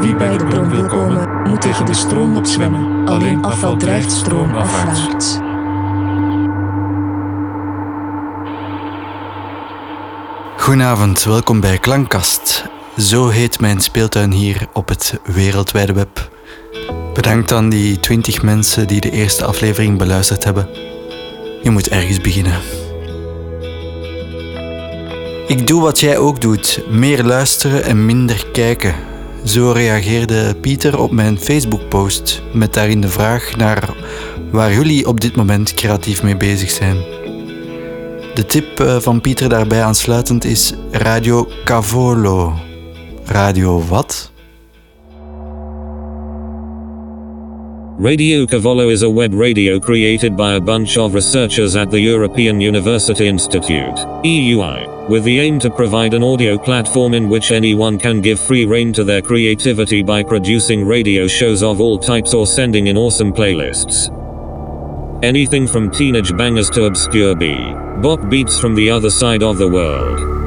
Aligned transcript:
Wie 0.00 0.16
bij 0.16 0.38
de 0.38 0.44
bron 0.48 0.70
wil 0.70 0.86
komen, 0.86 1.42
moet 1.48 1.60
tegen 1.60 1.86
de 1.86 1.94
stroom 1.94 2.36
opzwemmen. 2.36 3.08
Alleen 3.08 3.44
afval 3.44 3.76
drijft 3.76 4.12
stroomafwaarts. 4.12 5.38
Goedenavond, 10.56 11.24
welkom 11.24 11.60
bij 11.60 11.78
Klankkast. 11.78 12.64
Zo 12.96 13.28
heet 13.28 13.60
mijn 13.60 13.80
speeltuin 13.80 14.32
hier 14.32 14.66
op 14.72 14.88
het 14.88 15.20
wereldwijde 15.24 15.92
web. 15.92 16.30
Bedankt 17.14 17.52
aan 17.52 17.68
die 17.68 18.00
20 18.00 18.42
mensen 18.42 18.86
die 18.86 19.00
de 19.00 19.10
eerste 19.10 19.44
aflevering 19.44 19.98
beluisterd 19.98 20.44
hebben. 20.44 20.68
Je 21.62 21.70
moet 21.70 21.88
ergens 21.88 22.20
beginnen. 22.20 22.83
Ik 25.46 25.66
doe 25.66 25.82
wat 25.82 26.00
jij 26.00 26.18
ook 26.18 26.40
doet: 26.40 26.84
meer 26.90 27.22
luisteren 27.24 27.84
en 27.84 28.06
minder 28.06 28.46
kijken. 28.52 28.94
Zo 29.44 29.70
reageerde 29.70 30.54
Pieter 30.60 30.98
op 30.98 31.10
mijn 31.10 31.38
Facebook-post 31.38 32.42
met 32.52 32.74
daarin 32.74 33.00
de 33.00 33.08
vraag 33.08 33.56
naar 33.56 33.96
waar 34.50 34.72
jullie 34.72 35.08
op 35.08 35.20
dit 35.20 35.36
moment 35.36 35.74
creatief 35.74 36.22
mee 36.22 36.36
bezig 36.36 36.70
zijn. 36.70 36.96
De 38.34 38.46
tip 38.46 38.80
eh, 38.80 38.96
van 39.00 39.20
Pieter 39.20 39.48
daarbij 39.48 39.82
aansluitend 39.82 40.44
is 40.44 40.72
Radio 40.90 41.48
Cavolo. 41.64 42.52
Radio 43.24 43.84
wat? 43.88 44.32
Radio 47.98 48.44
Cavolo 48.44 48.88
is 48.88 49.02
a 49.02 49.12
web 49.12 49.32
radio 49.34 49.78
created 49.78 50.36
by 50.36 50.56
a 50.56 50.60
bunch 50.60 50.96
of 50.96 51.12
researchers 51.12 51.74
at 51.74 51.90
the 51.90 52.00
European 52.00 52.60
University 52.60 53.22
Institute, 53.22 54.06
EUI, 54.22 54.93
with 55.08 55.24
the 55.24 55.40
aim 55.40 55.58
to 55.58 55.70
provide 55.70 56.14
an 56.14 56.22
audio 56.22 56.56
platform 56.56 57.14
in 57.14 57.28
which 57.28 57.50
anyone 57.50 57.98
can 57.98 58.20
give 58.20 58.40
free 58.40 58.64
rein 58.64 58.92
to 58.92 59.04
their 59.04 59.22
creativity 59.22 60.02
by 60.02 60.22
producing 60.22 60.86
radio 60.86 61.26
shows 61.26 61.62
of 61.62 61.80
all 61.80 61.98
types 61.98 62.34
or 62.34 62.46
sending 62.46 62.86
in 62.86 62.96
awesome 62.96 63.32
playlists. 63.32 64.10
Anything 65.22 65.66
from 65.66 65.90
teenage 65.90 66.36
bangers 66.36 66.70
to 66.70 66.84
obscure 66.84 67.34
B. 67.34 67.54
Bop 68.02 68.28
beats 68.28 68.58
from 68.58 68.74
the 68.74 68.90
other 68.90 69.10
side 69.10 69.42
of 69.42 69.58
the 69.58 69.68
world. 69.68 70.43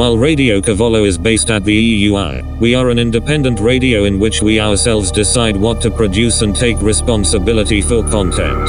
While 0.00 0.16
Radio 0.16 0.62
Cavolo 0.62 1.04
is 1.04 1.18
based 1.18 1.50
at 1.50 1.64
the 1.64 1.72
EUI, 1.72 2.58
we 2.58 2.74
are 2.74 2.88
an 2.88 2.98
independent 2.98 3.60
radio 3.60 4.04
in 4.04 4.18
which 4.18 4.40
we 4.40 4.58
ourselves 4.58 5.10
decide 5.10 5.56
what 5.58 5.82
to 5.82 5.90
produce 5.90 6.40
and 6.40 6.56
take 6.56 6.80
responsibility 6.80 7.82
for 7.82 8.02
content. 8.08 8.68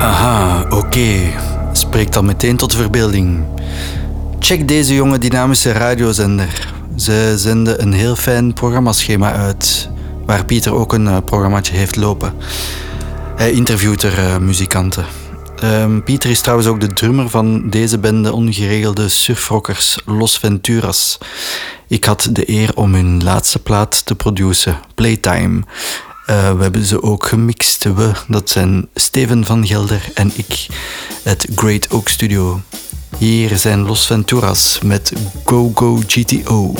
Aha, 0.00 0.66
oké. 0.68 1.32
Spreekt 1.72 2.12
dan 2.12 2.24
meteen 2.24 2.56
tot 2.56 2.74
verbeelding. 2.74 3.44
Check 4.38 4.68
deze 4.68 4.94
jonge 4.94 5.18
dynamische 5.18 5.72
radiozender. 5.72 6.72
Ze 6.96 7.32
zenden 7.36 7.82
een 7.82 7.92
heel 7.92 8.16
fijn 8.16 8.52
programmaschema 8.52 9.32
uit, 9.32 9.88
waar 10.26 10.44
Pieter 10.44 10.74
ook 10.74 10.92
een 10.92 11.04
uh, 11.04 11.16
programmaatje 11.24 11.76
heeft 11.76 11.96
lopen. 11.96 12.32
Hij 13.36 13.52
interviewt 13.52 14.02
er 14.02 14.18
uh, 14.18 14.38
muzikanten. 14.38 15.04
Um, 15.64 16.02
Pieter 16.02 16.30
is 16.30 16.40
trouwens 16.40 16.68
ook 16.68 16.80
de 16.80 16.92
drummer 16.92 17.28
van 17.28 17.70
deze 17.70 17.98
bende 17.98 18.32
ongeregelde 18.32 19.08
surfrockers 19.08 19.98
Los 20.06 20.38
Venturas. 20.38 21.18
Ik 21.88 22.04
had 22.04 22.28
de 22.32 22.50
eer 22.50 22.70
om 22.74 22.94
hun 22.94 23.22
laatste 23.22 23.58
plaat 23.58 24.06
te 24.06 24.14
produceren, 24.14 24.80
Playtime. 24.94 25.62
Uh, 26.30 26.52
we 26.52 26.62
hebben 26.62 26.84
ze 26.84 27.02
ook 27.02 27.26
gemixt. 27.26 27.84
We, 27.84 28.12
dat 28.28 28.50
zijn 28.50 28.88
Steven 28.94 29.44
van 29.44 29.66
Gelder 29.66 30.08
en 30.14 30.32
ik, 30.34 30.66
het 31.22 31.46
Great 31.54 31.90
Oak 31.90 32.08
Studio. 32.08 32.60
Hier 33.18 33.56
zijn 33.56 33.80
Los 33.80 34.06
Venturas 34.06 34.78
met 34.82 35.12
Go 35.44 35.70
Go 35.74 36.02
GTO. 36.06 36.74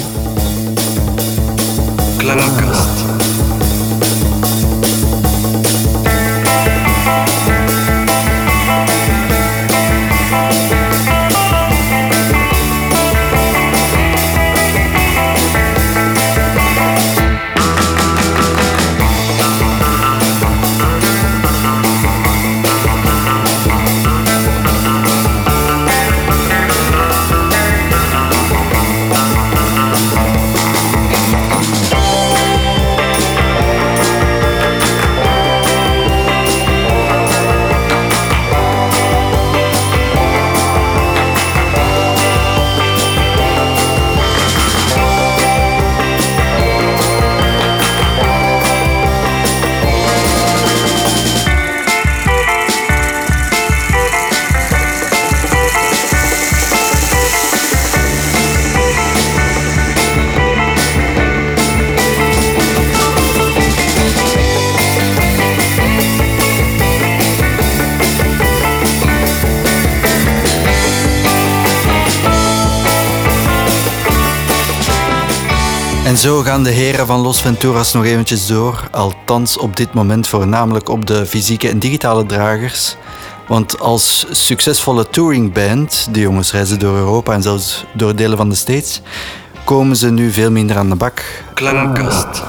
Zo 76.20 76.42
gaan 76.42 76.62
de 76.62 76.70
heren 76.70 77.06
van 77.06 77.20
Los 77.20 77.40
Venturas 77.40 77.92
nog 77.92 78.04
eventjes 78.04 78.46
door, 78.46 78.88
althans 78.90 79.58
op 79.58 79.76
dit 79.76 79.92
moment 79.92 80.28
voornamelijk 80.28 80.88
op 80.88 81.06
de 81.06 81.26
fysieke 81.26 81.68
en 81.68 81.78
digitale 81.78 82.26
dragers. 82.26 82.96
Want 83.48 83.80
als 83.80 84.26
succesvolle 84.30 85.08
touringband, 85.08 86.08
de 86.10 86.20
jongens 86.20 86.52
reizen 86.52 86.78
door 86.78 86.96
Europa 86.96 87.32
en 87.32 87.42
zelfs 87.42 87.84
door 87.92 88.16
delen 88.16 88.36
van 88.36 88.48
de 88.48 88.54
States, 88.54 89.00
komen 89.64 89.96
ze 89.96 90.10
nu 90.10 90.30
veel 90.32 90.50
minder 90.50 90.76
aan 90.76 90.88
de 90.88 90.94
bak. 90.94 91.24
Klankkast. 91.54 92.42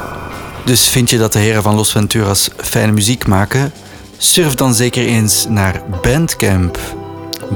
Dus 0.66 0.88
vind 0.88 1.09
je 1.09 1.18
dat 1.18 1.34
de 1.34 1.40
heren 1.40 1.64
van 1.64 1.76
Los 1.76 1.92
Venturas 1.92 2.50
fijne 2.58 2.92
muziek 2.92 3.28
maken? 3.28 3.72
Surf 4.18 4.56
dan 4.56 4.74
zeker 4.74 5.06
eens 5.06 5.46
naar 5.50 5.82
Bandcamp. 6.02 6.80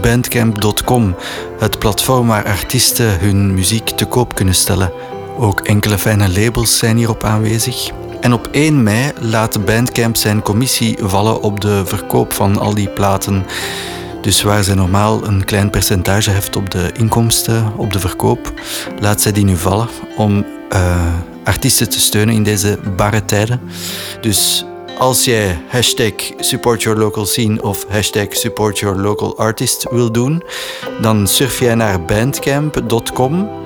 Bandcamp.com, 0.02 1.16
het 1.59 1.80
platform 1.80 2.28
waar 2.28 2.46
artiesten 2.46 3.20
hun 3.20 3.53
muziek 3.53 3.90
te 3.90 4.06
koop 4.06 4.36
kunnen 4.36 4.56
stellen. 4.56 4.92
Ook 5.38 5.59
enkele 5.59 5.97
fijne 5.97 6.29
labels 6.29 6.78
zijn 6.78 6.97
hierop 6.97 7.23
aanwezig. 7.23 7.91
En 8.22 8.34
op 8.34 8.47
1 8.51 8.84
mei 8.84 9.12
laat 9.19 9.66
Bandcamp 9.66 10.16
zijn 10.16 10.41
commissie 10.41 10.97
vallen 11.02 11.41
op 11.41 11.61
de 11.61 11.82
verkoop 11.85 12.34
van 12.34 12.58
al 12.58 12.73
die 12.73 12.90
platen. 12.90 13.46
Dus 14.22 14.41
waar 14.41 14.64
zij 14.64 14.76
normaal 14.76 15.28
een 15.28 15.46
klein 15.46 15.70
percentage 15.70 16.32
heeft 16.32 16.55
op 16.55 16.70
de 16.70 16.91
inkomsten, 16.97 17.73
op 17.78 17.93
de 17.93 17.99
verkoop, 17.99 18.53
laat 18.99 19.22
zij 19.22 19.32
die 19.32 19.46
nu 19.46 19.58
vallen 19.58 19.87
om 20.17 20.46
uh, 20.73 21.14
artiesten 21.43 21.90
te 21.90 21.99
steunen 21.99 22.35
in 22.35 22.43
deze 22.43 22.79
barre 22.96 23.26
tijden. 23.26 23.61
Dus 24.22 24.66
als 24.97 25.26
jij 25.26 25.59
hashtag 25.67 26.14
support 26.37 26.84
your 26.84 26.99
local 26.99 27.26
scene 27.26 27.61
of 27.61 27.85
hashtag 27.90 28.28
support 28.29 28.79
your 28.79 28.97
local 28.97 29.37
artist 29.37 29.87
wil 29.90 30.11
doen, 30.11 30.43
dan 31.02 31.28
surf 31.28 31.59
jij 31.59 31.76
naar 31.76 32.05
bandcamp.com 32.05 33.64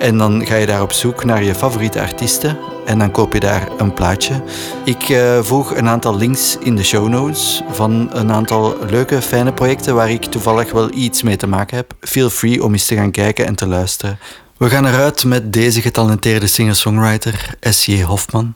en 0.00 0.18
dan 0.18 0.46
ga 0.46 0.54
je 0.54 0.66
daar 0.66 0.82
op 0.82 0.92
zoek 0.92 1.24
naar 1.24 1.42
je 1.42 1.54
favoriete 1.54 2.00
artiesten 2.00 2.58
en 2.84 2.98
dan 2.98 3.10
koop 3.10 3.32
je 3.32 3.40
daar 3.40 3.68
een 3.78 3.94
plaatje. 3.94 4.42
Ik 4.84 5.08
uh, 5.08 5.42
voeg 5.42 5.76
een 5.76 5.88
aantal 5.88 6.16
links 6.16 6.56
in 6.60 6.76
de 6.76 6.84
show 6.84 7.08
notes 7.08 7.62
van 7.70 8.08
een 8.12 8.32
aantal 8.32 8.76
leuke, 8.90 9.22
fijne 9.22 9.52
projecten 9.52 9.94
waar 9.94 10.10
ik 10.10 10.24
toevallig 10.24 10.72
wel 10.72 10.90
iets 10.94 11.22
mee 11.22 11.36
te 11.36 11.46
maken 11.46 11.76
heb. 11.76 11.92
Feel 12.00 12.30
free 12.30 12.64
om 12.64 12.72
eens 12.72 12.86
te 12.86 12.94
gaan 12.94 13.10
kijken 13.10 13.46
en 13.46 13.54
te 13.54 13.66
luisteren. 13.66 14.18
We 14.56 14.68
gaan 14.68 14.86
eruit 14.86 15.24
met 15.24 15.52
deze 15.52 15.80
getalenteerde 15.80 16.46
singer-songwriter 16.46 17.54
S.J. 17.60 18.02
Hofman. 18.02 18.54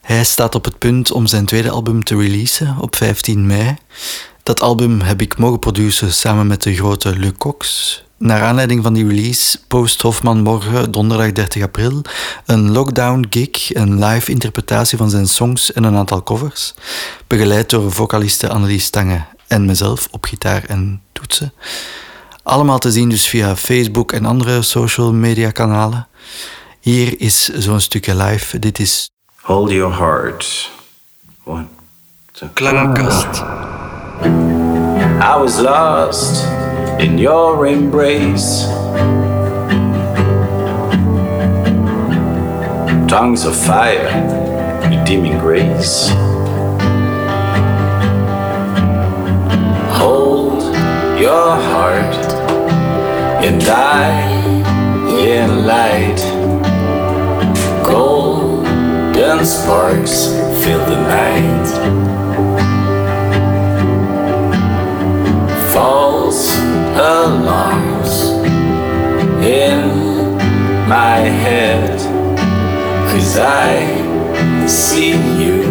Hij 0.00 0.24
staat 0.24 0.54
op 0.54 0.64
het 0.64 0.78
punt 0.78 1.12
om 1.12 1.26
zijn 1.26 1.44
tweede 1.44 1.70
album 1.70 2.04
te 2.04 2.16
releasen 2.16 2.76
op 2.80 2.96
15 2.96 3.46
mei. 3.46 3.76
Dat 4.42 4.60
album 4.60 5.00
heb 5.00 5.20
ik 5.20 5.38
mogen 5.38 5.58
produceren 5.58 6.14
samen 6.14 6.46
met 6.46 6.62
de 6.62 6.74
grote 6.74 7.16
Luc 7.16 7.32
Cox. 7.38 8.04
Naar 8.20 8.42
aanleiding 8.42 8.82
van 8.82 8.92
die 8.92 9.06
release 9.06 9.58
post 9.68 10.02
Hofman 10.02 10.40
morgen, 10.42 10.92
donderdag 10.92 11.32
30 11.32 11.62
april, 11.62 12.02
een 12.46 12.70
lockdown 12.70 13.26
gig, 13.30 13.74
een 13.74 14.04
live 14.04 14.30
interpretatie 14.30 14.98
van 14.98 15.10
zijn 15.10 15.28
songs 15.28 15.72
en 15.72 15.84
een 15.84 15.96
aantal 15.96 16.22
covers, 16.22 16.74
begeleid 17.26 17.70
door 17.70 17.92
vocaliste 17.92 18.48
Annelies 18.48 18.84
Stange 18.84 19.24
en 19.46 19.64
mezelf 19.64 20.08
op 20.10 20.24
gitaar 20.24 20.64
en 20.64 21.02
toetsen. 21.12 21.52
Allemaal 22.42 22.78
te 22.78 22.90
zien 22.90 23.08
dus 23.08 23.28
via 23.28 23.56
Facebook 23.56 24.12
en 24.12 24.26
andere 24.26 24.62
social 24.62 25.12
media 25.12 25.50
kanalen. 25.50 26.08
Hier 26.80 27.20
is 27.20 27.44
zo'n 27.48 27.80
stukje 27.80 28.16
live. 28.16 28.58
Dit 28.58 28.78
is 28.78 29.10
Hold 29.40 29.70
Your 29.70 29.96
Heart. 29.96 30.70
One. 31.44 31.66
Klankkast. 32.52 33.42
I 35.22 35.38
was 35.38 35.58
lost 35.58 36.59
in 37.00 37.16
your 37.16 37.66
embrace. 37.66 38.66
Tongues 43.08 43.46
of 43.46 43.56
fire, 43.56 44.10
redeeming 44.90 45.38
grace. 45.38 46.10
Hold 49.96 50.62
your 51.18 51.56
heart 51.72 52.16
and 53.46 53.58
die 53.62 54.20
in 55.24 55.64
light. 55.64 56.20
Golden 57.82 59.46
sparks 59.46 60.26
fill 60.62 60.84
the 60.84 61.00
night. 61.08 62.29
Alarms 67.00 68.30
in 69.40 69.80
my 70.86 71.20
head. 71.44 71.98
Cause 73.10 73.38
I 73.38 74.66
see 74.66 75.12
you 75.42 75.62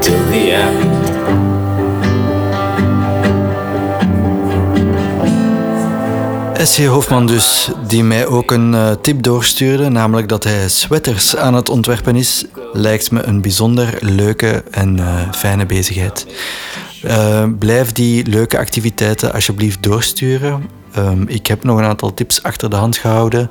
till 0.00 0.24
the 0.30 0.52
end. 0.52 1.00
S.J. 6.62 6.86
Hofman 6.86 7.26
dus, 7.26 7.70
die 7.86 8.04
mij 8.04 8.26
ook 8.26 8.50
een 8.50 8.72
uh, 8.72 8.90
tip 9.02 9.22
doorstuurde, 9.22 9.88
namelijk 9.88 10.28
dat 10.28 10.44
hij 10.44 10.68
sweaters 10.68 11.36
aan 11.36 11.54
het 11.54 11.68
ontwerpen 11.68 12.16
is, 12.16 12.44
lijkt 12.72 13.10
me 13.10 13.22
een 13.22 13.40
bijzonder 13.40 13.98
leuke 14.00 14.64
en 14.70 14.96
uh, 14.96 15.32
fijne 15.32 15.66
bezigheid. 15.66 16.26
Uh, 17.04 17.44
blijf 17.58 17.92
die 17.92 18.26
leuke 18.26 18.58
activiteiten 18.58 19.32
alsjeblieft 19.32 19.82
doorsturen. 19.82 20.68
Um, 20.98 21.28
ik 21.28 21.46
heb 21.46 21.64
nog 21.64 21.78
een 21.78 21.84
aantal 21.84 22.14
tips 22.14 22.42
achter 22.42 22.70
de 22.70 22.76
hand 22.76 22.96
gehouden 22.96 23.50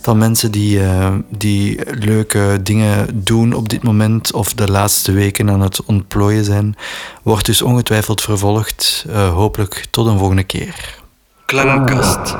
van 0.00 0.18
mensen 0.18 0.50
die, 0.50 0.78
uh, 0.78 1.14
die 1.28 1.80
leuke 1.98 2.58
dingen 2.62 3.06
doen 3.24 3.52
op 3.52 3.68
dit 3.68 3.82
moment 3.82 4.32
of 4.32 4.54
de 4.54 4.70
laatste 4.70 5.12
weken 5.12 5.50
aan 5.50 5.60
het 5.60 5.84
ontplooien 5.84 6.44
zijn. 6.44 6.76
Wordt 7.22 7.46
dus 7.46 7.62
ongetwijfeld 7.62 8.20
vervolgd. 8.20 9.04
Uh, 9.08 9.32
hopelijk 9.32 9.86
tot 9.90 10.06
een 10.06 10.18
volgende 10.18 10.44
keer. 10.44 10.98
Klankkast. 11.46 12.36